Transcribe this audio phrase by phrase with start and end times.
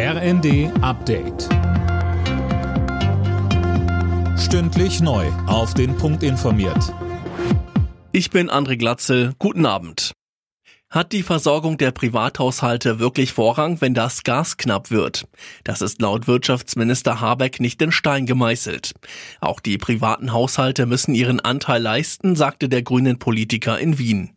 [0.00, 1.48] RND Update.
[4.38, 5.26] Stündlich neu.
[5.48, 6.94] Auf den Punkt informiert.
[8.12, 9.32] Ich bin André Glatzel.
[9.40, 10.12] Guten Abend.
[10.90, 15.28] Hat die Versorgung der Privathaushalte wirklich Vorrang, wenn das Gas knapp wird?
[15.62, 18.94] Das ist laut Wirtschaftsminister Habeck nicht in Stein gemeißelt.
[19.42, 24.30] Auch die privaten Haushalte müssen ihren Anteil leisten, sagte der grünen Politiker in Wien.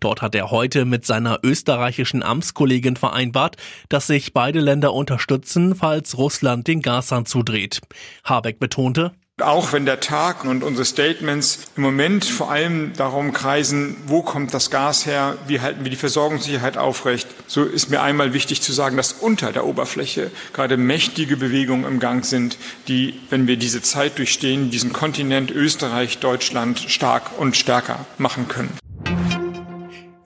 [0.00, 3.58] Dort hat er heute mit seiner österreichischen Amtskollegin vereinbart,
[3.90, 7.82] dass sich beide Länder unterstützen, falls Russland den Gashahn zudreht.
[8.24, 13.96] Habeck betonte, auch wenn der Tag und unsere Statements im Moment vor allem darum kreisen,
[14.06, 18.32] wo kommt das Gas her, wie halten wir die Versorgungssicherheit aufrecht, so ist mir einmal
[18.32, 23.46] wichtig zu sagen, dass unter der Oberfläche gerade mächtige Bewegungen im Gang sind, die, wenn
[23.46, 28.87] wir diese Zeit durchstehen, diesen Kontinent Österreich, Deutschland stark und stärker machen können.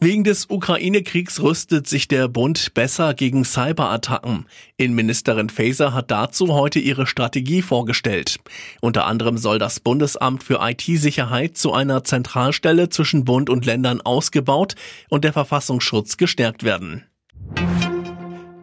[0.03, 4.47] Wegen des Ukraine-Kriegs rüstet sich der Bund besser gegen Cyberattacken.
[4.77, 8.41] Innenministerin Faeser hat dazu heute ihre Strategie vorgestellt.
[8.81, 14.75] Unter anderem soll das Bundesamt für IT-Sicherheit zu einer Zentralstelle zwischen Bund und Ländern ausgebaut
[15.09, 17.05] und der Verfassungsschutz gestärkt werden.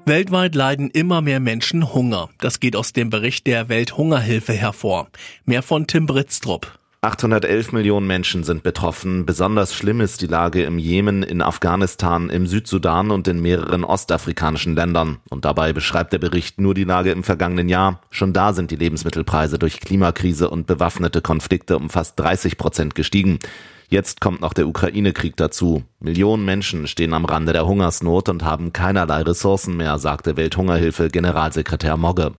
[0.04, 2.28] Weltweit leiden immer mehr Menschen Hunger.
[2.40, 5.08] Das geht aus dem Bericht der Welthungerhilfe hervor.
[5.46, 6.78] Mehr von Tim Britztrup.
[7.02, 9.26] 811 Millionen Menschen sind betroffen.
[9.26, 14.76] Besonders schlimm ist die Lage im Jemen, in Afghanistan, im Südsudan und in mehreren ostafrikanischen
[14.76, 15.20] Ländern.
[15.30, 18.02] Und dabei beschreibt der Bericht nur die Lage im vergangenen Jahr.
[18.10, 23.40] Schon da sind die Lebensmittelpreise durch Klimakrise und bewaffnete Konflikte um fast 30 Prozent gestiegen.
[23.88, 25.84] Jetzt kommt noch der Ukraine-Krieg dazu.
[26.02, 31.96] Millionen Menschen stehen am Rande der Hungersnot und haben keinerlei Ressourcen mehr, sagte Welthungerhilfe Generalsekretär
[31.96, 32.34] Mogge.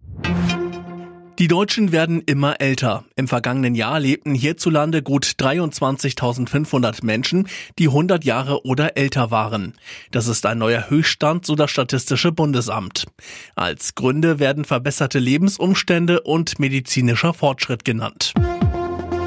[1.40, 3.04] Die Deutschen werden immer älter.
[3.16, 9.72] Im vergangenen Jahr lebten hierzulande gut 23.500 Menschen, die 100 Jahre oder älter waren.
[10.10, 13.06] Das ist ein neuer Höchststand, so das Statistische Bundesamt.
[13.54, 18.34] Als Gründe werden verbesserte Lebensumstände und medizinischer Fortschritt genannt.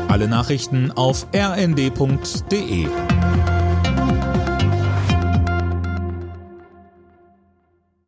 [0.08, 2.86] Alle Nachrichten auf rnd.de